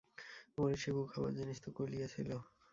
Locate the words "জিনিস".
1.39-1.57